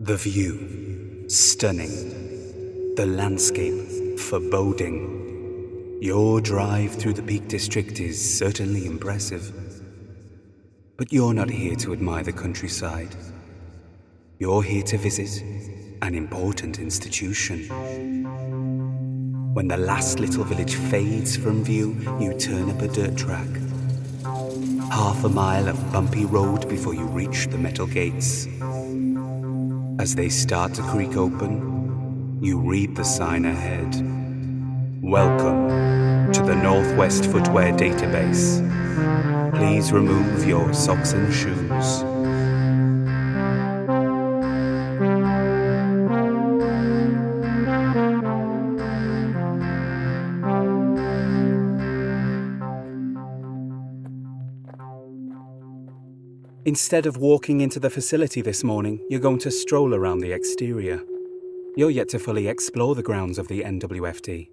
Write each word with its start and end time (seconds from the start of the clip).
The 0.00 0.16
view, 0.16 1.24
stunning. 1.28 2.94
The 2.94 3.04
landscape, 3.04 4.16
foreboding. 4.16 5.98
Your 6.00 6.40
drive 6.40 6.94
through 6.94 7.14
the 7.14 7.22
Peak 7.24 7.48
District 7.48 7.98
is 7.98 8.38
certainly 8.38 8.86
impressive. 8.86 9.52
But 10.96 11.12
you're 11.12 11.34
not 11.34 11.50
here 11.50 11.74
to 11.74 11.92
admire 11.92 12.22
the 12.22 12.32
countryside. 12.32 13.16
You're 14.38 14.62
here 14.62 14.84
to 14.84 14.98
visit 14.98 15.42
an 16.00 16.14
important 16.14 16.78
institution. 16.78 17.64
When 19.52 19.66
the 19.66 19.78
last 19.78 20.20
little 20.20 20.44
village 20.44 20.76
fades 20.76 21.36
from 21.36 21.64
view, 21.64 21.96
you 22.20 22.38
turn 22.38 22.70
up 22.70 22.80
a 22.82 22.86
dirt 22.86 23.16
track. 23.16 23.48
Half 24.92 25.24
a 25.24 25.28
mile 25.28 25.66
of 25.66 25.92
bumpy 25.92 26.24
road 26.24 26.68
before 26.68 26.94
you 26.94 27.02
reach 27.02 27.48
the 27.48 27.58
metal 27.58 27.88
gates. 27.88 28.46
As 29.98 30.14
they 30.14 30.28
start 30.28 30.74
to 30.74 30.82
creak 30.82 31.16
open, 31.16 32.38
you 32.40 32.60
read 32.60 32.94
the 32.94 33.02
sign 33.02 33.44
ahead. 33.44 33.92
Welcome 35.02 36.32
to 36.32 36.40
the 36.44 36.54
Northwest 36.54 37.24
Footwear 37.24 37.72
Database. 37.72 38.62
Please 39.56 39.90
remove 39.90 40.46
your 40.46 40.72
socks 40.72 41.14
and 41.14 41.34
shoes. 41.34 42.17
Instead 56.68 57.06
of 57.06 57.16
walking 57.16 57.62
into 57.62 57.80
the 57.80 57.88
facility 57.88 58.42
this 58.42 58.62
morning, 58.62 59.00
you're 59.08 59.18
going 59.18 59.38
to 59.38 59.50
stroll 59.50 59.94
around 59.94 60.18
the 60.18 60.30
exterior. 60.30 61.02
You're 61.76 61.88
yet 61.88 62.10
to 62.10 62.18
fully 62.18 62.46
explore 62.46 62.94
the 62.94 63.02
grounds 63.02 63.38
of 63.38 63.48
the 63.48 63.62
NWFD. 63.62 64.50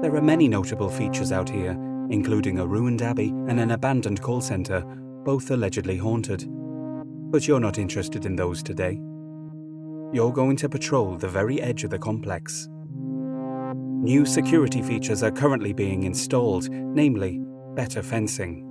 There 0.00 0.14
are 0.14 0.22
many 0.22 0.46
notable 0.46 0.88
features 0.88 1.32
out 1.32 1.50
here, 1.50 1.72
including 2.08 2.60
a 2.60 2.66
ruined 2.68 3.02
abbey 3.02 3.30
and 3.48 3.58
an 3.58 3.72
abandoned 3.72 4.22
call 4.22 4.40
centre, 4.40 4.82
both 5.24 5.50
allegedly 5.50 5.96
haunted. 5.96 6.44
But 7.32 7.48
you're 7.48 7.58
not 7.58 7.78
interested 7.78 8.24
in 8.24 8.36
those 8.36 8.62
today. 8.62 9.00
You're 10.12 10.32
going 10.32 10.54
to 10.58 10.68
patrol 10.68 11.16
the 11.16 11.26
very 11.26 11.60
edge 11.60 11.82
of 11.82 11.90
the 11.90 11.98
complex. 11.98 12.68
New 12.70 14.24
security 14.24 14.82
features 14.82 15.24
are 15.24 15.32
currently 15.32 15.72
being 15.72 16.04
installed, 16.04 16.70
namely, 16.70 17.40
better 17.74 18.04
fencing. 18.04 18.67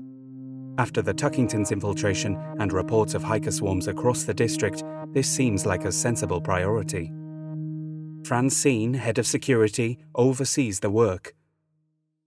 After 0.79 1.01
the 1.01 1.13
Tuckington's 1.13 1.71
infiltration 1.71 2.35
and 2.59 2.71
reports 2.71 3.15
of 3.15 3.23
hiker 3.23 3.49
swarms 3.49 3.87
across 3.87 4.23
the 4.23 4.33
district, 4.33 4.83
this 5.11 5.27
seems 5.27 5.65
like 5.65 5.85
a 5.85 5.91
sensible 5.91 6.39
priority. 6.39 7.11
Francine, 8.23 8.93
head 8.93 9.17
of 9.17 9.25
security, 9.25 9.97
oversees 10.13 10.81
the 10.81 10.91
work. 10.91 11.33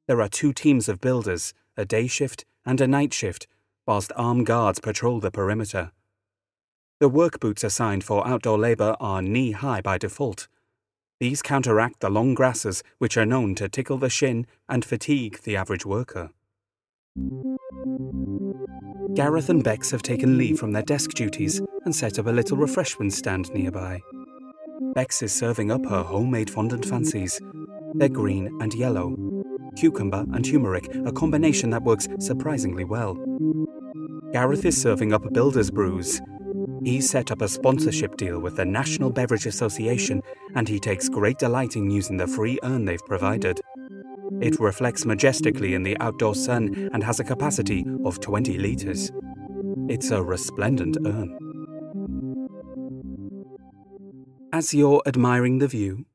There 0.08 0.20
are 0.20 0.28
two 0.28 0.52
teams 0.52 0.88
of 0.88 1.00
builders, 1.00 1.54
a 1.76 1.84
day 1.84 2.08
shift 2.08 2.44
and 2.66 2.80
a 2.80 2.88
night 2.88 3.14
shift, 3.14 3.46
whilst 3.86 4.10
armed 4.16 4.46
guards 4.46 4.80
patrol 4.80 5.20
the 5.20 5.30
perimeter. 5.30 5.92
The 6.98 7.08
work 7.08 7.38
boots 7.38 7.62
assigned 7.62 8.02
for 8.02 8.26
outdoor 8.26 8.58
labour 8.58 8.96
are 8.98 9.22
knee 9.22 9.52
high 9.52 9.80
by 9.80 9.96
default. 9.96 10.48
These 11.20 11.40
counteract 11.40 12.00
the 12.00 12.10
long 12.10 12.34
grasses, 12.34 12.82
which 12.98 13.16
are 13.16 13.26
known 13.26 13.54
to 13.56 13.68
tickle 13.68 13.98
the 13.98 14.10
shin 14.10 14.46
and 14.68 14.84
fatigue 14.84 15.40
the 15.44 15.54
average 15.54 15.86
worker. 15.86 16.30
Gareth 19.14 19.48
and 19.48 19.64
Bex 19.64 19.90
have 19.90 20.02
taken 20.02 20.38
leave 20.38 20.58
from 20.58 20.72
their 20.72 20.82
desk 20.82 21.10
duties 21.10 21.60
and 21.84 21.94
set 21.94 22.18
up 22.18 22.26
a 22.26 22.30
little 22.30 22.56
refreshment 22.56 23.12
stand 23.12 23.52
nearby. 23.52 24.00
Bex 24.94 25.20
is 25.22 25.32
serving 25.32 25.72
up 25.72 25.84
her 25.86 26.02
homemade 26.02 26.48
fondant 26.48 26.86
fancies. 26.86 27.40
They're 27.94 28.08
green 28.08 28.56
and 28.60 28.72
yellow, 28.74 29.16
cucumber 29.76 30.24
and 30.32 30.44
turmeric, 30.44 30.94
a 31.04 31.12
combination 31.12 31.70
that 31.70 31.82
works 31.82 32.06
surprisingly 32.20 32.84
well. 32.84 33.14
Gareth 34.32 34.64
is 34.64 34.80
serving 34.80 35.12
up 35.12 35.24
a 35.24 35.30
builder's 35.30 35.70
brews. 35.70 36.20
He 36.84 37.00
set 37.00 37.32
up 37.32 37.42
a 37.42 37.48
sponsorship 37.48 38.16
deal 38.16 38.38
with 38.38 38.56
the 38.56 38.64
National 38.64 39.10
Beverage 39.10 39.46
Association 39.46 40.22
and 40.54 40.68
he 40.68 40.78
takes 40.78 41.08
great 41.08 41.38
delight 41.38 41.74
in 41.74 41.90
using 41.90 42.16
the 42.16 42.28
free 42.28 42.58
urn 42.62 42.84
they've 42.84 43.04
provided. 43.06 43.60
It 44.40 44.58
reflects 44.58 45.04
majestically 45.04 45.74
in 45.74 45.82
the 45.82 45.98
outdoor 46.00 46.34
sun 46.34 46.90
and 46.92 47.04
has 47.04 47.20
a 47.20 47.24
capacity 47.24 47.84
of 48.04 48.20
20 48.20 48.56
litres. 48.58 49.12
It's 49.88 50.10
a 50.10 50.22
resplendent 50.22 50.96
urn. 51.06 51.36
As 54.52 54.72
you're 54.74 55.02
admiring 55.06 55.58
the 55.58 55.68
view, 55.68 56.06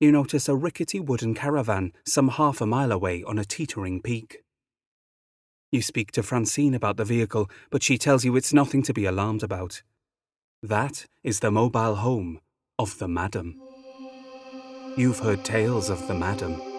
you 0.00 0.12
notice 0.12 0.48
a 0.48 0.54
rickety 0.54 1.00
wooden 1.00 1.34
caravan 1.34 1.92
some 2.04 2.28
half 2.28 2.60
a 2.60 2.66
mile 2.66 2.92
away 2.92 3.24
on 3.24 3.38
a 3.38 3.44
teetering 3.44 4.02
peak. 4.02 4.42
You 5.70 5.80
speak 5.80 6.12
to 6.12 6.22
Francine 6.22 6.74
about 6.74 6.98
the 6.98 7.04
vehicle, 7.04 7.48
but 7.70 7.82
she 7.82 7.96
tells 7.96 8.24
you 8.24 8.36
it's 8.36 8.52
nothing 8.52 8.82
to 8.82 8.92
be 8.92 9.06
alarmed 9.06 9.42
about. 9.42 9.82
That 10.62 11.06
is 11.24 11.40
the 11.40 11.50
mobile 11.50 11.96
home 11.96 12.40
of 12.78 12.98
the 12.98 13.08
Madam. 13.08 13.58
You've 14.96 15.20
heard 15.20 15.44
tales 15.44 15.88
of 15.88 16.06
the 16.06 16.14
Madam. 16.14 16.71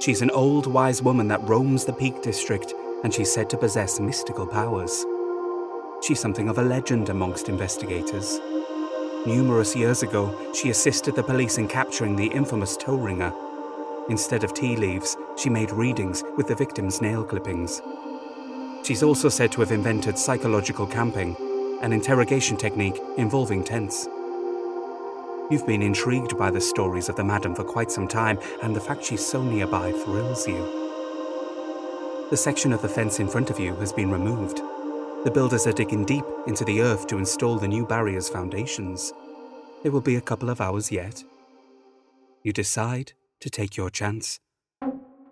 She's 0.00 0.22
an 0.22 0.30
old 0.30 0.66
wise 0.66 1.02
woman 1.02 1.26
that 1.28 1.46
roams 1.48 1.84
the 1.84 1.92
Peak 1.92 2.22
District, 2.22 2.72
and 3.02 3.12
she's 3.12 3.32
said 3.32 3.50
to 3.50 3.56
possess 3.56 3.98
mystical 3.98 4.46
powers. 4.46 5.04
She's 6.02 6.20
something 6.20 6.48
of 6.48 6.58
a 6.58 6.62
legend 6.62 7.08
amongst 7.08 7.48
investigators. 7.48 8.38
Numerous 9.26 9.74
years 9.74 10.04
ago, 10.04 10.52
she 10.54 10.70
assisted 10.70 11.16
the 11.16 11.22
police 11.22 11.58
in 11.58 11.66
capturing 11.66 12.14
the 12.14 12.28
infamous 12.28 12.76
toe 12.76 12.96
ringer. 12.96 13.32
Instead 14.08 14.44
of 14.44 14.54
tea 14.54 14.76
leaves, 14.76 15.16
she 15.36 15.50
made 15.50 15.72
readings 15.72 16.22
with 16.36 16.46
the 16.46 16.54
victim's 16.54 17.02
nail 17.02 17.24
clippings. 17.24 17.82
She's 18.84 19.02
also 19.02 19.28
said 19.28 19.50
to 19.52 19.60
have 19.60 19.72
invented 19.72 20.16
psychological 20.16 20.86
camping, 20.86 21.36
an 21.82 21.92
interrogation 21.92 22.56
technique 22.56 23.00
involving 23.16 23.64
tents. 23.64 24.08
You've 25.50 25.66
been 25.66 25.80
intrigued 25.80 26.36
by 26.36 26.50
the 26.50 26.60
stories 26.60 27.08
of 27.08 27.16
the 27.16 27.24
madam 27.24 27.54
for 27.54 27.64
quite 27.64 27.90
some 27.90 28.06
time, 28.06 28.38
and 28.62 28.76
the 28.76 28.80
fact 28.80 29.02
she's 29.02 29.24
so 29.24 29.42
nearby 29.42 29.92
thrills 29.92 30.46
you. 30.46 30.62
The 32.30 32.36
section 32.36 32.74
of 32.74 32.82
the 32.82 32.88
fence 32.88 33.18
in 33.18 33.28
front 33.28 33.48
of 33.48 33.58
you 33.58 33.74
has 33.76 33.90
been 33.90 34.10
removed. 34.10 34.58
The 35.24 35.30
builders 35.30 35.66
are 35.66 35.72
digging 35.72 36.04
deep 36.04 36.26
into 36.46 36.66
the 36.66 36.82
earth 36.82 37.06
to 37.06 37.16
install 37.16 37.56
the 37.56 37.66
new 37.66 37.86
barrier's 37.86 38.28
foundations. 38.28 39.14
It 39.84 39.88
will 39.88 40.02
be 40.02 40.16
a 40.16 40.20
couple 40.20 40.50
of 40.50 40.60
hours 40.60 40.92
yet. 40.92 41.24
You 42.42 42.52
decide 42.52 43.14
to 43.40 43.48
take 43.48 43.74
your 43.74 43.88
chance. 43.88 44.40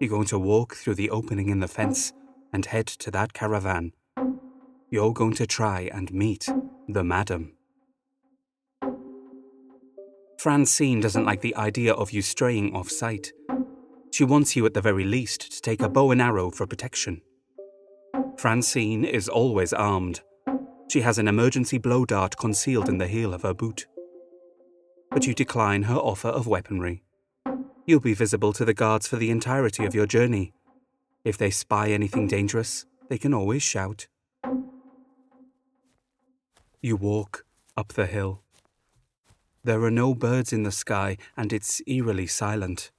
You're 0.01 0.09
going 0.09 0.27
to 0.29 0.39
walk 0.39 0.77
through 0.77 0.95
the 0.95 1.11
opening 1.11 1.51
in 1.51 1.61
the 1.61 1.69
fence 1.69 2.15
and 2.55 2.65
head 2.65 2.87
to 2.87 3.11
that 3.11 3.35
caravan. 3.35 3.93
You're 4.89 5.13
going 5.13 5.35
to 5.35 5.47
try 5.47 5.91
and 5.93 6.11
meet 6.11 6.49
the 6.89 7.05
madam. 7.05 7.56
Francine 10.47 11.01
doesn't 11.01 11.25
like 11.25 11.41
the 11.41 11.57
idea 11.57 11.93
of 11.93 12.13
you 12.13 12.23
straying 12.23 12.73
off 12.73 12.89
site. 12.89 13.33
She 14.13 14.23
wants 14.23 14.55
you 14.55 14.65
at 14.65 14.75
the 14.75 14.81
very 14.81 15.03
least 15.03 15.51
to 15.51 15.61
take 15.61 15.83
a 15.83 15.89
bow 15.89 16.13
and 16.13 16.23
arrow 16.23 16.53
for 16.53 16.69
protection. 16.69 17.21
Francine 18.39 19.05
is 19.05 19.29
always 19.29 19.73
armed. 19.73 20.21
She 20.89 21.01
has 21.01 21.19
an 21.19 21.27
emergency 21.27 21.79
blow 21.79 22.05
dart 22.05 22.37
concealed 22.37 22.89
in 22.89 22.99
the 22.99 23.09
heel 23.09 23.35
of 23.35 23.43
her 23.43 23.55
boot. 23.55 23.89
But 25.11 25.27
you 25.27 25.35
decline 25.35 25.83
her 25.83 25.97
offer 25.97 26.29
of 26.29 26.47
weaponry. 26.47 27.03
You'll 27.85 27.99
be 27.99 28.15
visible 28.15 28.53
to 28.53 28.65
the 28.65 28.73
guards 28.73 29.09
for 29.09 29.17
the 29.17 29.33
entirety 29.33 29.85
of 29.85 29.97
your 29.97 30.07
journey. 30.07 30.53
If 31.25 31.37
they 31.37 31.51
spy 31.51 31.89
anything 31.89 32.29
dangerous, 32.29 32.87
they 33.09 33.19
can 33.19 33.35
always 33.35 33.65
shout. 33.65 34.07
You 36.81 36.95
walk 36.95 37.45
up 37.77 37.95
the 37.95 38.07
hill. 38.07 38.45
There 39.67 39.83
are 39.83 39.91
no 39.91 40.15
birds 40.15 40.53
in 40.53 40.63
the 40.63 40.71
sky, 40.71 41.17
and 41.37 41.53
it's 41.53 41.83
eerily 41.89 42.29
silent. 42.29 42.93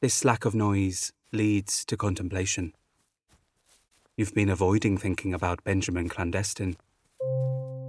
This 0.00 0.24
lack 0.24 0.44
of 0.44 0.54
noise 0.54 1.12
leads 1.32 1.84
to 1.86 1.96
contemplation. 1.96 2.74
You've 4.16 4.34
been 4.34 4.50
avoiding 4.50 4.98
thinking 4.98 5.34
about 5.34 5.64
Benjamin 5.64 6.08
Clandestine. 6.08 6.76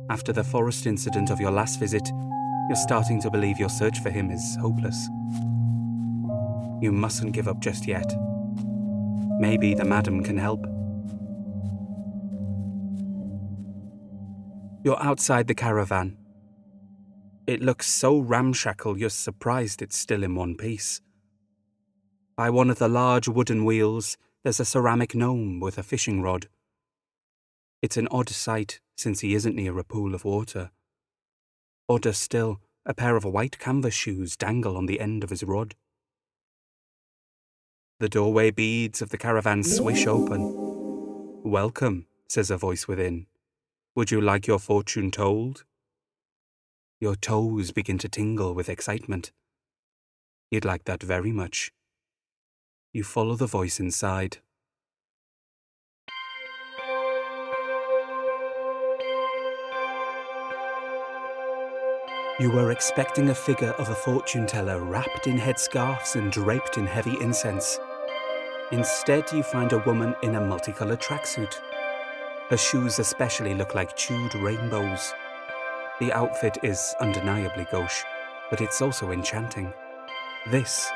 After 0.09 0.33
the 0.33 0.43
forest 0.43 0.87
incident 0.87 1.29
of 1.29 1.39
your 1.39 1.51
last 1.51 1.79
visit, 1.79 2.09
you're 2.69 2.75
starting 2.87 3.21
to 3.21 3.29
believe 3.29 3.59
your 3.59 3.69
search 3.69 3.99
for 3.99 4.09
him 4.09 4.31
is 4.31 4.57
hopeless. 4.59 4.97
You 6.81 6.91
mustn't 6.91 7.33
give 7.33 7.47
up 7.47 7.59
just 7.59 7.87
yet. 7.87 8.11
Maybe 9.39 9.75
the 9.75 9.85
madam 9.85 10.23
can 10.23 10.39
help. 10.39 10.65
You're 14.83 15.03
outside 15.03 15.45
the 15.45 15.53
caravan. 15.53 16.18
It 17.49 17.63
looks 17.63 17.87
so 17.87 18.19
ramshackle 18.19 18.99
you're 18.99 19.09
surprised 19.09 19.81
it's 19.81 19.97
still 19.97 20.21
in 20.21 20.35
one 20.35 20.55
piece. 20.55 21.01
By 22.37 22.51
one 22.51 22.69
of 22.69 22.77
the 22.77 22.87
large 22.87 23.27
wooden 23.27 23.65
wheels, 23.65 24.19
there's 24.43 24.59
a 24.59 24.65
ceramic 24.65 25.15
gnome 25.15 25.59
with 25.59 25.79
a 25.79 25.81
fishing 25.81 26.21
rod. 26.21 26.47
It's 27.81 27.97
an 27.97 28.07
odd 28.11 28.29
sight 28.29 28.81
since 28.95 29.21
he 29.21 29.33
isn't 29.33 29.55
near 29.55 29.79
a 29.79 29.83
pool 29.83 30.13
of 30.13 30.25
water. 30.25 30.69
Odder 31.89 32.13
still, 32.13 32.61
a 32.85 32.93
pair 32.93 33.15
of 33.15 33.23
white 33.23 33.57
canvas 33.57 33.95
shoes 33.95 34.37
dangle 34.37 34.77
on 34.77 34.85
the 34.85 34.99
end 34.99 35.23
of 35.23 35.31
his 35.31 35.41
rod. 35.43 35.73
The 37.99 38.09
doorway 38.09 38.51
beads 38.51 39.01
of 39.01 39.09
the 39.09 39.17
caravan 39.17 39.63
swish 39.63 40.05
open. 40.05 41.41
Welcome, 41.43 42.05
says 42.27 42.51
a 42.51 42.57
voice 42.57 42.87
within. 42.87 43.25
Would 43.95 44.11
you 44.11 44.21
like 44.21 44.45
your 44.45 44.59
fortune 44.59 45.09
told? 45.09 45.63
Your 47.01 47.15
toes 47.15 47.71
begin 47.71 47.97
to 47.99 48.09
tingle 48.09 48.53
with 48.53 48.67
excitement. 48.67 49.31
You'd 50.51 50.65
like 50.65 50.83
that 50.83 51.01
very 51.01 51.31
much. 51.31 51.71
You 52.91 53.03
follow 53.03 53.35
the 53.35 53.47
voice 53.47 53.79
inside. 53.79 54.39
You 62.39 62.51
were 62.51 62.71
expecting 62.71 63.29
a 63.29 63.35
figure 63.35 63.71
of 63.71 63.89
a 63.89 63.95
fortune 63.95 64.45
teller 64.45 64.83
wrapped 64.83 65.27
in 65.27 65.37
headscarves 65.37 66.15
and 66.15 66.31
draped 66.31 66.77
in 66.77 66.85
heavy 66.85 67.15
incense. 67.21 67.79
Instead, 68.71 69.31
you 69.31 69.43
find 69.43 69.71
a 69.71 69.79
woman 69.79 70.15
in 70.21 70.35
a 70.35 70.41
multicolored 70.41 71.01
tracksuit. 71.01 71.53
Her 72.49 72.57
shoes 72.57 72.99
especially 72.99 73.53
look 73.53 73.73
like 73.73 73.95
chewed 73.95 74.35
rainbows. 74.35 75.13
The 75.99 76.13
outfit 76.13 76.57
is 76.63 76.95
undeniably 77.01 77.65
gauche, 77.69 78.03
but 78.49 78.61
it's 78.61 78.81
also 78.81 79.11
enchanting. 79.11 79.73
This 80.49 80.89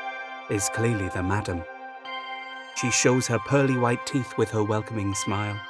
is 0.48 0.70
clearly 0.70 1.08
the 1.10 1.22
madam. 1.22 1.62
She 2.80 2.90
shows 2.90 3.26
her 3.26 3.38
pearly 3.40 3.76
white 3.76 4.06
teeth 4.06 4.32
with 4.38 4.50
her 4.50 4.64
welcoming 4.64 5.14
smile. 5.14 5.60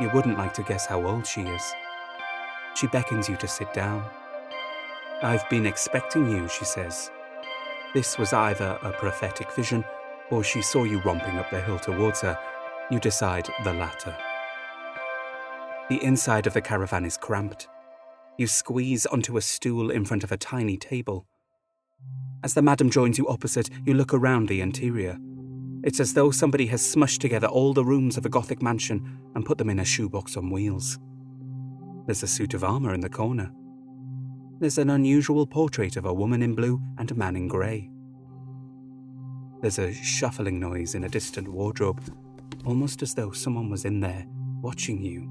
You 0.00 0.10
wouldn't 0.10 0.38
like 0.38 0.54
to 0.54 0.64
guess 0.64 0.86
how 0.86 1.06
old 1.06 1.24
she 1.24 1.42
is. 1.42 1.62
She 2.74 2.88
beckons 2.88 3.28
you 3.28 3.36
to 3.36 3.46
sit 3.46 3.72
down. 3.72 4.04
I've 5.22 5.48
been 5.48 5.66
expecting 5.66 6.28
you, 6.28 6.48
she 6.48 6.64
says. 6.64 7.12
This 7.94 8.18
was 8.18 8.32
either 8.32 8.76
a 8.82 8.90
prophetic 8.90 9.52
vision 9.52 9.84
or 10.30 10.42
she 10.42 10.62
saw 10.62 10.82
you 10.82 11.00
romping 11.02 11.38
up 11.38 11.48
the 11.50 11.60
hill 11.60 11.78
towards 11.78 12.22
her. 12.22 12.36
You 12.90 12.98
decide 12.98 13.48
the 13.62 13.72
latter. 13.72 14.16
The 15.88 16.02
inside 16.02 16.48
of 16.48 16.54
the 16.54 16.60
caravan 16.60 17.04
is 17.04 17.16
cramped. 17.16 17.68
You 18.38 18.46
squeeze 18.46 19.06
onto 19.06 19.36
a 19.36 19.40
stool 19.40 19.90
in 19.90 20.04
front 20.04 20.24
of 20.24 20.32
a 20.32 20.36
tiny 20.36 20.76
table. 20.76 21.26
As 22.42 22.54
the 22.54 22.62
madam 22.62 22.90
joins 22.90 23.18
you 23.18 23.28
opposite, 23.28 23.70
you 23.86 23.94
look 23.94 24.12
around 24.12 24.48
the 24.48 24.60
interior. 24.60 25.18
It's 25.84 26.00
as 26.00 26.14
though 26.14 26.30
somebody 26.30 26.66
has 26.66 26.82
smushed 26.82 27.18
together 27.18 27.46
all 27.46 27.72
the 27.72 27.84
rooms 27.84 28.16
of 28.16 28.24
a 28.24 28.28
Gothic 28.28 28.62
mansion 28.62 29.20
and 29.34 29.44
put 29.46 29.58
them 29.58 29.70
in 29.70 29.78
a 29.78 29.84
shoebox 29.84 30.36
on 30.36 30.50
wheels. 30.50 30.98
There's 32.06 32.22
a 32.22 32.28
suit 32.28 32.54
of 32.54 32.64
armour 32.64 32.94
in 32.94 33.00
the 33.00 33.08
corner 33.08 33.52
there's 34.62 34.78
an 34.78 34.90
unusual 34.90 35.44
portrait 35.44 35.96
of 35.96 36.04
a 36.04 36.14
woman 36.14 36.40
in 36.40 36.54
blue 36.54 36.80
and 36.96 37.10
a 37.10 37.16
man 37.16 37.34
in 37.34 37.48
grey. 37.48 37.90
There's 39.60 39.80
a 39.80 39.92
shuffling 39.92 40.60
noise 40.60 40.94
in 40.94 41.02
a 41.02 41.08
distant 41.08 41.48
wardrobe, 41.48 42.00
almost 42.64 43.02
as 43.02 43.12
though 43.12 43.32
someone 43.32 43.70
was 43.70 43.84
in 43.84 43.98
there 43.98 44.24
watching 44.60 45.02
you. 45.02 45.28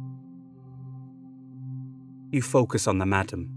You 2.31 2.41
focus 2.41 2.87
on 2.87 2.97
the 2.97 3.05
madam. 3.05 3.49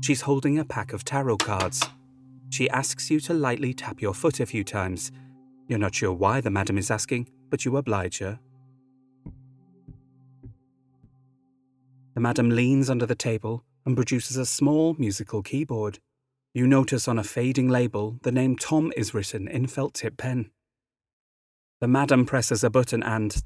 She's 0.00 0.22
holding 0.22 0.58
a 0.58 0.64
pack 0.64 0.92
of 0.92 1.04
tarot 1.04 1.36
cards. 1.36 1.88
She 2.50 2.68
asks 2.68 3.10
you 3.12 3.20
to 3.20 3.32
lightly 3.32 3.72
tap 3.72 4.02
your 4.02 4.12
foot 4.12 4.40
a 4.40 4.46
few 4.46 4.64
times. 4.64 5.12
You're 5.68 5.78
not 5.78 5.94
sure 5.94 6.12
why 6.12 6.40
the 6.40 6.50
madam 6.50 6.78
is 6.78 6.90
asking, 6.90 7.30
but 7.48 7.64
you 7.64 7.76
oblige 7.76 8.18
her. 8.18 8.40
The 12.14 12.20
madam 12.20 12.50
leans 12.50 12.90
under 12.90 13.06
the 13.06 13.14
table 13.14 13.62
and 13.86 13.94
produces 13.94 14.36
a 14.36 14.46
small 14.46 14.96
musical 14.98 15.40
keyboard. 15.40 16.00
You 16.54 16.66
notice 16.66 17.06
on 17.06 17.20
a 17.20 17.24
fading 17.24 17.68
label 17.68 18.18
the 18.22 18.32
name 18.32 18.56
Tom 18.56 18.92
is 18.96 19.14
written 19.14 19.46
in 19.46 19.68
felt 19.68 19.94
tip 19.94 20.16
pen. 20.16 20.50
The 21.80 21.88
madam 21.88 22.26
presses 22.26 22.64
a 22.64 22.70
button 22.70 23.04
and 23.04 23.40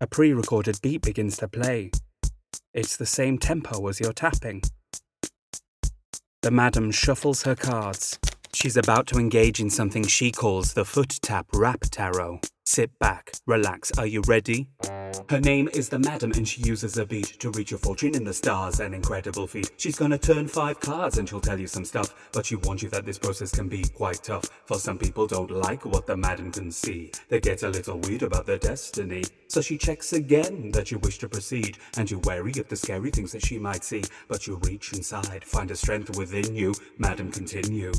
a 0.00 0.08
pre 0.08 0.32
recorded 0.32 0.80
beat 0.82 1.02
begins 1.02 1.36
to 1.36 1.46
play. 1.46 1.92
It's 2.72 2.96
the 2.96 3.06
same 3.06 3.38
tempo 3.38 3.86
as 3.88 4.00
your 4.00 4.12
tapping. 4.12 4.62
The 6.42 6.50
madam 6.50 6.90
shuffles 6.90 7.42
her 7.42 7.54
cards. 7.54 8.18
She's 8.52 8.76
about 8.76 9.06
to 9.08 9.18
engage 9.18 9.60
in 9.60 9.70
something 9.70 10.04
she 10.06 10.32
calls 10.32 10.74
the 10.74 10.84
foot 10.84 11.18
tap 11.22 11.46
rap 11.54 11.80
tarot. 11.90 12.40
Sit 12.64 12.96
back, 12.98 13.32
relax. 13.46 13.90
Are 13.98 14.06
you 14.06 14.22
ready? 14.26 14.68
Her 15.28 15.40
name 15.40 15.68
is 15.72 15.88
the 15.88 15.98
Madam, 15.98 16.32
and 16.32 16.46
she 16.46 16.62
uses 16.62 16.96
a 16.98 17.06
beat 17.06 17.40
to 17.40 17.50
reach 17.50 17.70
your 17.70 17.78
fortune 17.78 18.14
in 18.14 18.24
the 18.24 18.34
stars. 18.34 18.78
An 18.80 18.94
incredible 18.94 19.46
feat. 19.46 19.70
She's 19.76 19.96
gonna 19.96 20.18
turn 20.18 20.46
five 20.46 20.78
cards 20.78 21.18
and 21.18 21.28
she'll 21.28 21.40
tell 21.40 21.58
you 21.58 21.66
some 21.66 21.84
stuff, 21.84 22.14
but 22.32 22.46
she 22.46 22.56
warns 22.56 22.82
you 22.82 22.88
that 22.90 23.06
this 23.06 23.18
process 23.18 23.50
can 23.50 23.68
be 23.68 23.82
quite 23.82 24.22
tough. 24.22 24.44
For 24.66 24.78
some 24.78 24.98
people 24.98 25.26
don't 25.26 25.50
like 25.50 25.84
what 25.84 26.06
the 26.06 26.16
Madam 26.16 26.52
can 26.52 26.70
see. 26.70 27.10
They 27.28 27.40
get 27.40 27.62
a 27.62 27.68
little 27.68 27.98
weird 27.98 28.22
about 28.22 28.46
their 28.46 28.58
destiny. 28.58 29.24
So 29.48 29.60
she 29.60 29.78
checks 29.78 30.12
again 30.12 30.70
that 30.72 30.90
you 30.90 30.98
wish 30.98 31.18
to 31.18 31.28
proceed, 31.28 31.78
and 31.96 32.10
you're 32.10 32.20
wary 32.20 32.52
of 32.58 32.68
the 32.68 32.76
scary 32.76 33.10
things 33.10 33.32
that 33.32 33.44
she 33.44 33.58
might 33.58 33.84
see. 33.84 34.04
But 34.28 34.46
you 34.46 34.60
reach 34.64 34.92
inside, 34.92 35.44
find 35.44 35.70
a 35.70 35.76
strength 35.76 36.16
within 36.16 36.54
you. 36.54 36.74
Madam, 36.98 37.32
continue. 37.32 37.92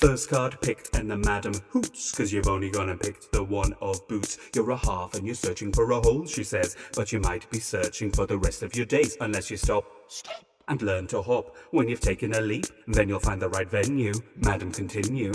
First 0.00 0.30
card 0.30 0.58
picked 0.62 0.96
and 0.96 1.10
the 1.10 1.16
madam 1.18 1.52
hoots, 1.68 2.12
cause 2.12 2.32
you've 2.32 2.48
only 2.48 2.70
gone 2.70 2.88
and 2.88 2.98
picked 2.98 3.30
the 3.32 3.44
one 3.44 3.74
of 3.82 4.08
boots. 4.08 4.38
You're 4.54 4.70
a 4.70 4.76
half 4.78 5.14
and 5.14 5.26
you're 5.26 5.34
searching 5.34 5.72
for 5.72 5.90
a 5.90 6.00
hole, 6.00 6.24
she 6.24 6.42
says, 6.42 6.74
but 6.94 7.12
you 7.12 7.20
might 7.20 7.48
be 7.50 7.60
searching 7.60 8.10
for 8.10 8.24
the 8.26 8.38
rest 8.38 8.62
of 8.62 8.74
your 8.74 8.86
days 8.86 9.18
unless 9.20 9.50
you 9.50 9.58
stop. 9.58 9.84
Stop. 10.08 10.42
And 10.68 10.80
learn 10.80 11.06
to 11.08 11.20
hop. 11.20 11.54
When 11.72 11.86
you've 11.86 12.00
taken 12.00 12.32
a 12.32 12.40
leap, 12.40 12.64
then 12.86 13.10
you'll 13.10 13.20
find 13.20 13.42
the 13.42 13.50
right 13.50 13.68
venue. 13.68 14.14
Madam, 14.36 14.72
continue. 14.72 15.34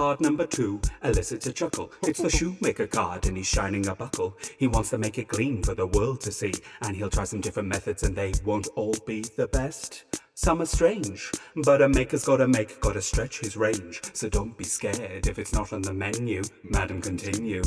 Card 0.00 0.22
number 0.22 0.46
two 0.46 0.80
elicits 1.04 1.46
a 1.46 1.52
chuckle. 1.52 1.92
It's 2.04 2.22
the 2.22 2.30
shoemaker 2.30 2.86
card, 2.86 3.26
and 3.26 3.36
he's 3.36 3.46
shining 3.46 3.86
a 3.86 3.94
buckle. 3.94 4.34
He 4.56 4.66
wants 4.66 4.88
to 4.90 4.98
make 4.98 5.18
it 5.18 5.28
clean 5.28 5.62
for 5.62 5.74
the 5.74 5.88
world 5.88 6.22
to 6.22 6.32
see, 6.32 6.54
and 6.80 6.96
he'll 6.96 7.10
try 7.10 7.24
some 7.24 7.42
different 7.42 7.68
methods, 7.68 8.02
and 8.02 8.16
they 8.16 8.32
won't 8.42 8.68
all 8.76 8.94
be 9.06 9.26
the 9.36 9.46
best. 9.48 10.06
Some 10.32 10.62
are 10.62 10.66
strange, 10.66 11.30
but 11.54 11.82
a 11.82 11.88
maker's 11.90 12.24
gotta 12.24 12.48
make, 12.48 12.80
gotta 12.80 13.02
stretch 13.02 13.40
his 13.40 13.58
range. 13.58 14.00
So 14.14 14.30
don't 14.30 14.56
be 14.56 14.64
scared 14.64 15.26
if 15.26 15.38
it's 15.38 15.52
not 15.52 15.70
on 15.74 15.82
the 15.82 15.92
menu. 15.92 16.44
Madam, 16.64 17.02
continue. 17.02 17.62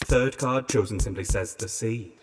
Third 0.00 0.38
card 0.38 0.66
chosen 0.66 0.98
simply 0.98 1.24
says 1.24 1.54
the 1.56 1.68
sea. 1.68 2.16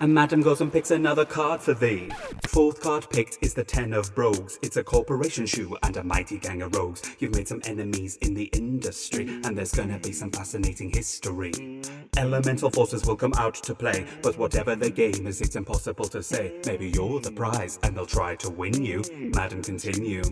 And 0.00 0.14
Madam 0.14 0.40
goes 0.40 0.62
and 0.62 0.72
picks 0.72 0.90
another 0.90 1.26
card 1.26 1.60
for 1.60 1.74
thee. 1.74 2.10
Fourth 2.48 2.80
card 2.80 3.06
picked 3.10 3.36
is 3.42 3.52
the 3.52 3.62
Ten 3.62 3.92
of 3.92 4.14
Brogues. 4.14 4.58
It's 4.62 4.78
a 4.78 4.82
corporation 4.82 5.44
shoe 5.44 5.76
and 5.82 5.94
a 5.98 6.02
mighty 6.02 6.38
gang 6.38 6.62
of 6.62 6.74
rogues. 6.74 7.02
You've 7.18 7.34
made 7.34 7.46
some 7.46 7.60
enemies 7.64 8.16
in 8.22 8.32
the 8.32 8.44
industry, 8.44 9.28
and 9.44 9.58
there's 9.58 9.72
gonna 9.72 9.98
be 9.98 10.12
some 10.12 10.30
fascinating 10.30 10.90
history. 10.90 11.82
Elemental 12.16 12.70
forces 12.70 13.04
will 13.04 13.16
come 13.16 13.34
out 13.34 13.54
to 13.56 13.74
play, 13.74 14.06
but 14.22 14.38
whatever 14.38 14.74
the 14.74 14.88
game 14.88 15.26
is, 15.26 15.42
it's 15.42 15.56
impossible 15.56 16.06
to 16.06 16.22
say. 16.22 16.58
Maybe 16.64 16.88
you're 16.88 17.20
the 17.20 17.32
prize, 17.32 17.78
and 17.82 17.94
they'll 17.94 18.06
try 18.06 18.36
to 18.36 18.48
win 18.48 18.82
you. 18.82 19.04
Madam, 19.34 19.62
continue. 19.62 20.22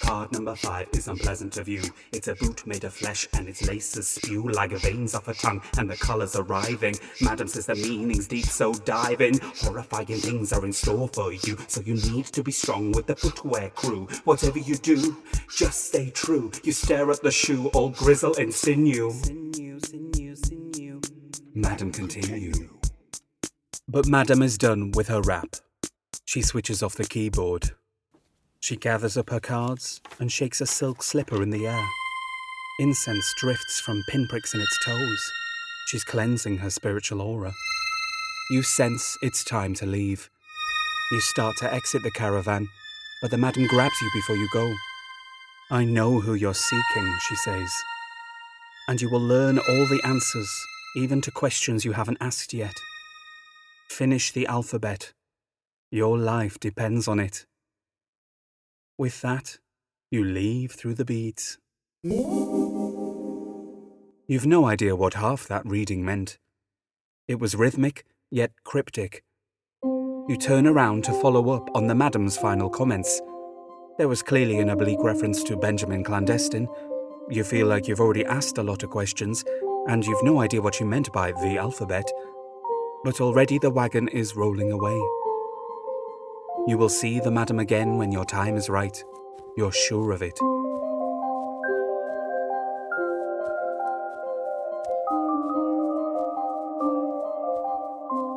Card 0.00 0.32
number 0.32 0.54
five 0.56 0.88
is 0.92 1.08
unpleasant 1.08 1.52
to 1.52 1.64
view. 1.64 1.82
It's 2.12 2.28
a 2.28 2.34
boot 2.34 2.66
made 2.66 2.84
of 2.84 2.94
flesh 2.94 3.28
and 3.34 3.48
its 3.48 3.66
laces 3.66 4.08
spew 4.08 4.48
like 4.48 4.70
veins 4.72 5.14
off 5.14 5.28
a 5.28 5.34
tongue 5.34 5.62
and 5.78 5.90
the 5.90 5.96
colours 5.96 6.34
are 6.36 6.42
writhing. 6.42 6.96
Madam 7.20 7.46
says 7.46 7.66
the 7.66 7.74
meaning's 7.74 8.26
deep, 8.26 8.46
so 8.46 8.72
dive 8.72 9.20
in. 9.20 9.38
Horrifying 9.60 10.06
things 10.06 10.52
are 10.52 10.64
in 10.64 10.72
store 10.72 11.08
for 11.08 11.32
you, 11.32 11.56
so 11.68 11.82
you 11.82 11.94
need 11.94 12.24
to 12.26 12.42
be 12.42 12.50
strong 12.50 12.92
with 12.92 13.06
the 13.06 13.14
footwear 13.14 13.70
crew. 13.70 14.08
Whatever 14.24 14.58
you 14.58 14.76
do, 14.76 15.16
just 15.54 15.88
stay 15.88 16.10
true. 16.10 16.50
You 16.64 16.72
stare 16.72 17.10
at 17.10 17.22
the 17.22 17.30
shoe, 17.30 17.68
all 17.68 17.90
grizzle 17.90 18.34
and 18.36 18.52
sinew. 18.52 19.10
Sinew, 19.10 19.80
sinew, 19.80 20.34
sinew. 20.34 21.00
Madam, 21.54 21.92
continue. 21.92 22.52
But 23.86 24.06
Madam 24.06 24.40
is 24.40 24.56
done 24.56 24.92
with 24.92 25.08
her 25.08 25.20
rap. 25.20 25.56
She 26.24 26.42
switches 26.42 26.82
off 26.82 26.94
the 26.94 27.04
keyboard. 27.04 27.72
She 28.60 28.76
gathers 28.76 29.16
up 29.16 29.30
her 29.30 29.40
cards 29.40 30.00
and 30.18 30.30
shakes 30.30 30.60
a 30.60 30.66
silk 30.66 31.02
slipper 31.02 31.42
in 31.42 31.50
the 31.50 31.66
air. 31.66 31.86
Incense 32.78 33.34
drifts 33.38 33.80
from 33.80 34.04
pinpricks 34.08 34.54
in 34.54 34.60
its 34.60 34.84
toes. 34.84 35.32
She's 35.88 36.04
cleansing 36.04 36.58
her 36.58 36.70
spiritual 36.70 37.20
aura. 37.20 37.52
You 38.50 38.62
sense 38.62 39.16
it's 39.22 39.44
time 39.44 39.74
to 39.74 39.86
leave. 39.86 40.30
You 41.10 41.20
start 41.20 41.56
to 41.58 41.72
exit 41.72 42.02
the 42.02 42.10
caravan, 42.10 42.68
but 43.22 43.30
the 43.30 43.38
madam 43.38 43.66
grabs 43.66 44.00
you 44.00 44.10
before 44.14 44.36
you 44.36 44.48
go. 44.52 44.74
I 45.70 45.84
know 45.84 46.20
who 46.20 46.34
you're 46.34 46.54
seeking, 46.54 47.18
she 47.28 47.36
says. 47.36 47.70
And 48.88 49.00
you 49.00 49.10
will 49.10 49.20
learn 49.20 49.58
all 49.58 49.86
the 49.86 50.00
answers, 50.04 50.50
even 50.96 51.20
to 51.22 51.30
questions 51.30 51.84
you 51.84 51.92
haven't 51.92 52.18
asked 52.20 52.52
yet. 52.52 52.74
Finish 53.88 54.32
the 54.32 54.46
alphabet. 54.46 55.12
Your 55.90 56.18
life 56.18 56.60
depends 56.60 57.08
on 57.08 57.18
it. 57.18 57.46
With 59.00 59.22
that, 59.22 59.58
you 60.10 60.22
leave 60.22 60.72
through 60.72 60.92
the 60.92 61.06
beads. 61.06 61.56
You've 64.28 64.44
no 64.44 64.66
idea 64.66 64.94
what 64.94 65.14
half 65.14 65.48
that 65.48 65.64
reading 65.64 66.04
meant. 66.04 66.36
It 67.26 67.40
was 67.40 67.54
rhythmic, 67.54 68.04
yet 68.30 68.52
cryptic. 68.62 69.24
You 69.82 70.36
turn 70.38 70.66
around 70.66 71.04
to 71.04 71.14
follow 71.14 71.48
up 71.48 71.70
on 71.74 71.86
the 71.86 71.94
madam's 71.94 72.36
final 72.36 72.68
comments. 72.68 73.22
There 73.96 74.06
was 74.06 74.22
clearly 74.22 74.58
an 74.58 74.68
oblique 74.68 75.02
reference 75.02 75.42
to 75.44 75.56
Benjamin 75.56 76.04
Clandestine. 76.04 76.68
You 77.30 77.42
feel 77.42 77.68
like 77.68 77.88
you've 77.88 78.00
already 78.00 78.26
asked 78.26 78.58
a 78.58 78.62
lot 78.62 78.82
of 78.82 78.90
questions, 78.90 79.42
and 79.88 80.04
you've 80.04 80.22
no 80.24 80.42
idea 80.42 80.60
what 80.60 80.74
she 80.74 80.84
meant 80.84 81.10
by 81.10 81.32
the 81.32 81.56
alphabet. 81.56 82.04
But 83.02 83.22
already 83.22 83.58
the 83.58 83.70
wagon 83.70 84.08
is 84.08 84.36
rolling 84.36 84.70
away. 84.72 85.00
You 86.70 86.78
will 86.78 86.88
see 86.88 87.18
the 87.18 87.32
madam 87.32 87.58
again 87.58 87.98
when 87.98 88.12
your 88.12 88.24
time 88.24 88.54
is 88.54 88.68
right. 88.68 89.02
You're 89.56 89.72
sure 89.72 90.12
of 90.12 90.22
it. 90.22 90.38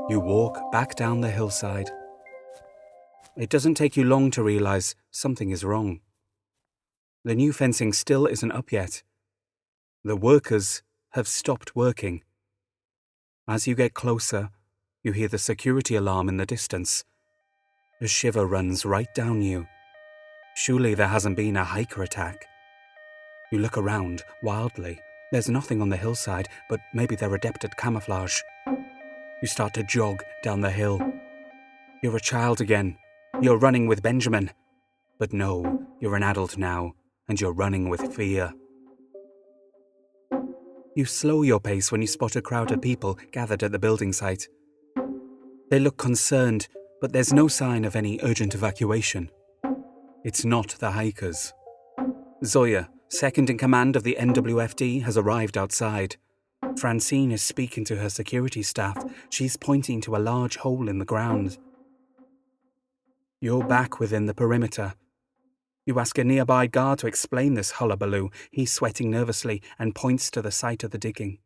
You 0.09 0.19
walk 0.19 0.71
back 0.71 0.95
down 0.95 1.21
the 1.21 1.29
hillside. 1.29 1.91
It 3.37 3.51
doesn't 3.51 3.75
take 3.75 3.95
you 3.95 4.03
long 4.03 4.31
to 4.31 4.41
realize 4.41 4.95
something 5.11 5.51
is 5.51 5.63
wrong. 5.63 5.99
The 7.23 7.35
new 7.35 7.53
fencing 7.53 7.93
still 7.93 8.25
isn't 8.25 8.51
up 8.51 8.71
yet. 8.71 9.03
The 10.03 10.15
workers 10.15 10.81
have 11.11 11.27
stopped 11.27 11.75
working. 11.75 12.23
As 13.47 13.67
you 13.67 13.75
get 13.75 13.93
closer, 13.93 14.49
you 15.03 15.11
hear 15.11 15.27
the 15.27 15.37
security 15.37 15.93
alarm 15.93 16.27
in 16.29 16.37
the 16.37 16.47
distance. 16.47 17.05
A 18.01 18.07
shiver 18.07 18.45
runs 18.45 18.85
right 18.85 19.13
down 19.13 19.41
you. 19.41 19.67
Surely 20.55 20.93
there 20.93 21.07
hasn't 21.07 21.37
been 21.37 21.55
a 21.55 21.63
hiker 21.63 22.03
attack. 22.03 22.45
You 23.51 23.59
look 23.59 23.77
around 23.77 24.23
wildly. 24.41 24.99
There's 25.31 25.49
nothing 25.49 25.81
on 25.81 25.89
the 25.89 25.97
hillside, 25.97 26.49
but 26.69 26.79
maybe 26.93 27.15
they're 27.15 27.33
adept 27.33 27.63
at 27.63 27.77
camouflage. 27.77 28.39
You 29.41 29.47
start 29.47 29.73
to 29.75 29.83
jog 29.83 30.21
down 30.43 30.61
the 30.61 30.71
hill. 30.71 30.99
You're 32.01 32.17
a 32.17 32.21
child 32.21 32.61
again. 32.61 32.97
You're 33.41 33.57
running 33.57 33.87
with 33.87 34.03
Benjamin. 34.03 34.51
But 35.19 35.33
no, 35.33 35.85
you're 35.99 36.15
an 36.15 36.23
adult 36.23 36.57
now, 36.57 36.93
and 37.27 37.39
you're 37.39 37.53
running 37.53 37.89
with 37.89 38.15
fear. 38.15 38.53
You 40.95 41.05
slow 41.05 41.41
your 41.41 41.59
pace 41.59 41.91
when 41.91 42.01
you 42.01 42.07
spot 42.07 42.35
a 42.35 42.41
crowd 42.41 42.71
of 42.71 42.81
people 42.81 43.17
gathered 43.31 43.63
at 43.63 43.71
the 43.71 43.79
building 43.79 44.13
site. 44.13 44.47
They 45.69 45.79
look 45.79 45.97
concerned, 45.97 46.67
but 47.03 47.11
there's 47.11 47.33
no 47.33 47.49
sign 47.49 47.83
of 47.83 47.97
any 47.97 48.17
urgent 48.23 48.55
evacuation. 48.55 49.29
It's 50.23 50.45
not 50.45 50.69
the 50.79 50.91
hikers. 50.91 51.51
Zoya, 52.45 52.89
second 53.09 53.49
in 53.49 53.57
command 53.57 53.97
of 53.97 54.03
the 54.03 54.15
NWFD, 54.17 55.03
has 55.03 55.17
arrived 55.17 55.57
outside. 55.57 56.15
Francine 56.77 57.33
is 57.33 57.41
speaking 57.41 57.83
to 57.83 57.97
her 57.97 58.09
security 58.09 58.63
staff. 58.63 58.95
She's 59.29 59.57
pointing 59.57 59.99
to 59.99 60.15
a 60.15 60.23
large 60.31 60.55
hole 60.55 60.87
in 60.87 60.99
the 60.99 61.03
ground. 61.03 61.57
You're 63.41 63.67
back 63.67 63.99
within 63.99 64.25
the 64.25 64.33
perimeter. 64.33 64.93
You 65.85 65.99
ask 65.99 66.17
a 66.17 66.23
nearby 66.23 66.67
guard 66.67 66.99
to 66.99 67.07
explain 67.07 67.55
this 67.55 67.71
hullabaloo. 67.71 68.29
He's 68.49 68.71
sweating 68.71 69.11
nervously 69.11 69.61
and 69.77 69.93
points 69.93 70.31
to 70.31 70.41
the 70.41 70.51
site 70.51 70.85
of 70.85 70.91
the 70.91 70.97
digging. 70.97 71.39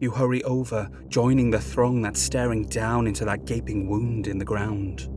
You 0.00 0.10
hurry 0.10 0.42
over, 0.42 0.90
joining 1.08 1.50
the 1.50 1.60
throng 1.60 2.02
that's 2.02 2.20
staring 2.20 2.64
down 2.64 3.06
into 3.06 3.24
that 3.26 3.44
gaping 3.44 3.88
wound 3.88 4.26
in 4.26 4.38
the 4.38 4.44
ground. 4.44 5.08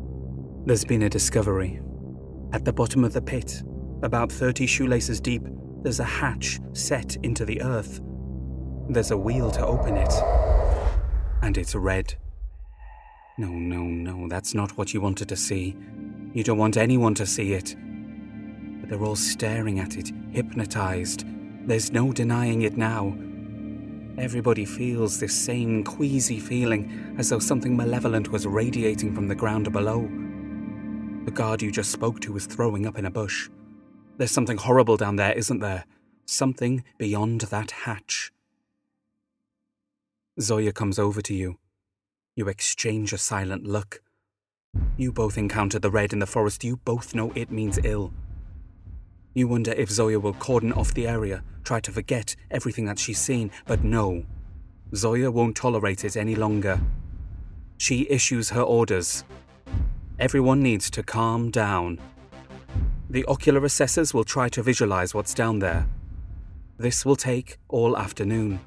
There's 0.68 0.86
been 0.86 1.04
a 1.04 1.10
discovery. 1.10 1.82
At 2.54 2.64
the 2.64 2.74
bottom 2.74 3.04
of 3.04 3.14
the 3.14 3.22
pit, 3.22 3.64
about 4.04 4.32
30 4.32 4.68
shoelaces 4.68 5.20
deep, 5.20 5.42
there's 5.82 6.00
a 6.00 6.06
hatch 6.06 6.60
set 6.74 7.16
into 7.24 7.44
the 7.44 7.62
earth. 7.64 8.02
There's 8.90 9.12
a 9.12 9.18
wheel 9.18 9.50
to 9.52 9.66
open 9.66 9.98
it. 9.98 10.14
And 11.42 11.58
it's 11.58 11.74
red. 11.74 12.14
No, 13.40 13.50
no, 13.50 13.84
no, 13.84 14.28
that's 14.28 14.54
not 14.54 14.78
what 14.78 14.94
you 14.94 15.02
wanted 15.02 15.30
to 15.30 15.36
see. 15.36 15.76
You 16.34 16.44
don't 16.44 16.58
want 16.58 16.78
anyone 16.78 17.16
to 17.16 17.26
see 17.26 17.54
it. 17.54 17.76
But 18.80 18.90
they're 18.90 19.04
all 19.04 19.16
staring 19.16 19.80
at 19.80 19.98
it, 19.98 20.12
hypnotized. 20.32 21.26
There's 21.68 21.92
no 21.92 22.12
denying 22.12 22.62
it 22.62 22.78
now. 22.78 23.18
Everybody 24.18 24.66
feels 24.66 25.20
this 25.20 25.36
same 25.36 25.84
queasy 25.84 26.40
feeling 26.40 27.16
as 27.20 27.30
though 27.30 27.38
something 27.38 27.78
malevolent 27.78 28.32
was 28.32 28.48
radiating 28.48 29.14
from 29.14 29.28
the 29.28 29.36
ground 29.36 29.72
below. 29.72 30.10
The 31.26 31.32
guard 31.32 31.62
you 31.62 31.72
just 31.72 31.92
spoke 31.92 32.20
to 32.22 32.34
was 32.34 32.48
throwing 32.48 32.88
up 32.88 32.98
in 32.98 33.06
a 33.06 33.12
bush. 33.12 33.48
There's 34.18 34.32
something 34.32 34.58
horrible 34.58 34.98
down 34.98 35.18
there, 35.18 35.34
isn't 35.34 35.60
there? 35.60 35.86
Something 36.26 36.84
beyond 36.98 37.42
that 37.42 37.70
hatch. 37.70 38.32
Zoya 40.42 40.74
comes 40.74 40.98
over 40.98 41.22
to 41.22 41.36
you. 41.36 41.60
You 42.36 42.48
exchange 42.48 43.14
a 43.14 43.20
silent 43.20 43.66
look. 43.68 44.02
You 44.98 45.12
both 45.12 45.38
encountered 45.38 45.84
the 45.84 45.92
red 45.92 46.12
in 46.12 46.20
the 46.20 46.26
forest. 46.26 46.64
You 46.64 46.78
both 46.78 47.14
know 47.14 47.32
it 47.36 47.52
means 47.52 47.80
ill. 47.84 48.14
You 49.38 49.48
wonder 49.48 49.72
if 49.74 49.92
Zoya 49.92 50.20
will 50.20 50.34
cordon 50.34 50.74
off 50.74 50.96
the 50.96 51.08
area, 51.08 51.44
try 51.64 51.80
to 51.82 51.92
forget 51.92 52.36
everything 52.50 52.86
that 52.86 52.98
she's 52.98 53.20
seen, 53.20 53.52
but 53.68 53.84
no. 53.84 54.26
Zoya 54.96 55.30
won't 55.30 55.56
tolerate 55.56 56.04
it 56.04 56.18
any 56.18 56.34
longer. 56.34 56.80
She 57.78 58.10
issues 58.10 58.50
her 58.50 58.64
orders. 58.64 59.24
Everyone 60.18 60.64
needs 60.64 60.90
to 60.90 61.04
calm 61.04 61.52
down. 61.52 62.00
The 63.12 63.26
ocular 63.26 63.64
assessors 63.64 64.12
will 64.12 64.24
try 64.24 64.50
to 64.50 64.64
visualize 64.64 65.14
what's 65.14 65.36
down 65.36 65.60
there. 65.60 65.88
This 66.80 67.06
will 67.06 67.16
take 67.16 67.60
all 67.68 67.96
afternoon. 67.96 68.60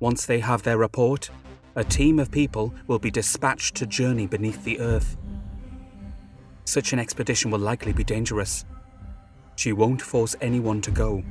Once 0.00 0.24
they 0.24 0.40
have 0.40 0.62
their 0.62 0.78
report, 0.78 1.28
a 1.76 1.84
team 1.84 2.18
of 2.18 2.30
people 2.30 2.72
will 2.86 2.98
be 2.98 3.10
dispatched 3.10 3.74
to 3.74 3.84
journey 3.84 4.26
beneath 4.26 4.64
the 4.64 4.80
earth. 4.80 5.18
Such 6.64 6.94
an 6.94 6.98
expedition 6.98 7.50
will 7.50 7.58
likely 7.58 7.92
be 7.92 8.02
dangerous. 8.02 8.64
She 9.62 9.72
won't 9.72 10.02
force 10.02 10.34
anyone 10.40 10.80
to 10.80 10.90
go. 10.90 11.22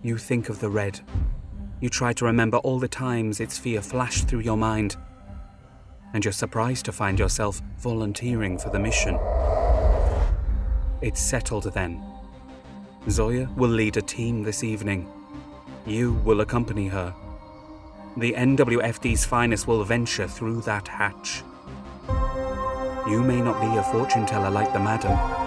You 0.00 0.16
think 0.16 0.48
of 0.48 0.60
the 0.60 0.70
red. 0.70 0.98
You 1.82 1.90
try 1.90 2.14
to 2.14 2.24
remember 2.24 2.56
all 2.56 2.78
the 2.78 2.88
times 2.88 3.40
its 3.40 3.58
fear 3.58 3.82
flashed 3.82 4.26
through 4.26 4.40
your 4.40 4.56
mind. 4.56 4.96
And 6.14 6.24
you're 6.24 6.32
surprised 6.32 6.86
to 6.86 6.92
find 6.92 7.18
yourself 7.18 7.60
volunteering 7.76 8.56
for 8.56 8.70
the 8.70 8.78
mission. 8.78 9.18
It's 11.02 11.20
settled 11.20 11.70
then. 11.74 12.02
Zoya 13.10 13.50
will 13.54 13.68
lead 13.68 13.98
a 13.98 14.00
team 14.00 14.42
this 14.42 14.64
evening. 14.64 15.12
You 15.84 16.14
will 16.24 16.40
accompany 16.40 16.88
her. 16.88 17.14
The 18.16 18.32
NWFD's 18.32 19.26
finest 19.26 19.68
will 19.68 19.84
venture 19.84 20.26
through 20.26 20.62
that 20.62 20.88
hatch. 20.88 21.42
You 23.06 23.22
may 23.22 23.42
not 23.42 23.60
be 23.60 23.76
a 23.76 23.82
fortune 23.82 24.24
teller 24.24 24.48
like 24.48 24.72
the 24.72 24.80
madam, 24.80 25.37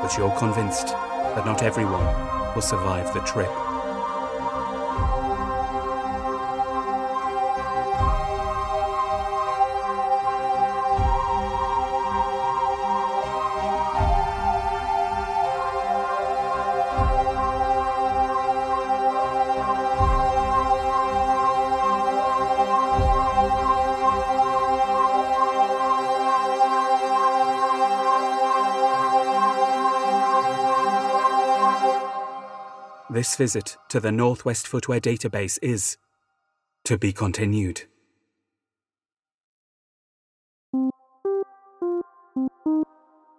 but 0.00 0.16
you're 0.16 0.36
convinced 0.38 0.88
that 0.88 1.44
not 1.44 1.62
everyone 1.62 2.04
will 2.54 2.62
survive 2.62 3.12
the 3.14 3.20
trip. 3.20 3.67
This 33.18 33.34
visit 33.34 33.76
to 33.88 33.98
the 33.98 34.12
Northwest 34.12 34.68
Footwear 34.68 35.00
Database 35.00 35.58
is 35.60 35.96
to 36.84 36.96
be 36.96 37.12
continued. 37.12 37.82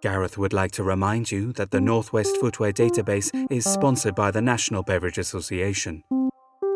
Gareth 0.02 0.36
would 0.36 0.52
like 0.52 0.72
to 0.72 0.82
remind 0.82 1.32
you 1.32 1.54
that 1.54 1.70
the 1.70 1.80
Northwest 1.80 2.36
Footwear 2.36 2.74
Database 2.74 3.30
is 3.50 3.64
sponsored 3.64 4.14
by 4.14 4.30
the 4.30 4.42
National 4.42 4.82
Beverage 4.82 5.16
Association. 5.16 6.04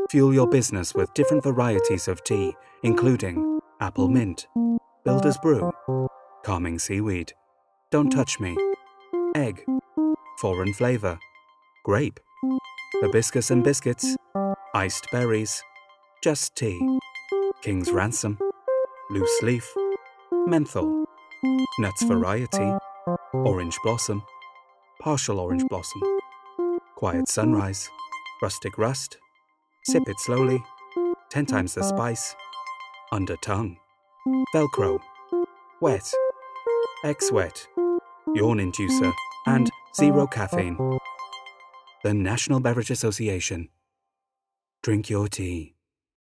Fuel 0.09 0.33
your 0.33 0.49
business 0.49 0.95
with 0.95 1.13
different 1.13 1.43
varieties 1.43 2.09
of 2.09 2.25
tea, 2.25 2.57
including 2.85 3.61
apple 3.83 4.09
mint, 4.09 4.47
builder's 5.05 5.37
brew, 5.43 5.71
calming 6.43 6.79
seaweed, 6.79 7.35
don't 7.91 8.09
touch 8.09 8.41
me, 8.41 8.57
egg, 9.37 9.63
foreign 10.39 10.73
flavor, 10.73 11.19
grape, 11.85 12.19
hibiscus 13.05 13.51
and 13.51 13.63
biscuits, 13.63 14.17
iced 14.75 15.07
berries, 15.13 15.63
just 16.23 16.57
tea, 16.57 16.81
king's 17.61 17.91
ransom, 17.91 18.39
loose 19.11 19.43
leaf, 19.43 19.71
menthol, 20.47 21.05
nuts 21.79 22.03
variety, 22.05 22.73
orange 23.35 23.77
blossom, 23.85 24.23
partial 25.03 25.39
orange 25.39 25.65
blossom, 25.69 26.01
quiet 26.95 27.29
sunrise, 27.29 27.91
rustic 28.41 28.79
rust, 28.79 29.19
sip 29.85 30.09
it 30.09 30.19
slowly, 30.19 30.65
10 31.29 31.45
times 31.45 31.75
the 31.75 31.83
spice, 31.83 32.35
under 33.13 33.37
tongue, 33.37 33.77
Velcro, 34.55 34.99
wet, 35.83 36.11
X 37.05 37.31
wet, 37.31 37.69
yawn 38.35 38.61
inducer, 38.61 39.13
and 39.47 39.71
zero 39.95 40.27
caffeine. 40.27 40.79
The 42.05 42.13
National 42.13 42.61
Beverage 42.61 42.91
Association. 42.91 43.71
Drink 44.83 45.09
your 45.09 45.27
tea. 45.27 45.74